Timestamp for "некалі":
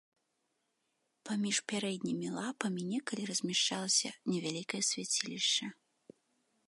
2.95-3.23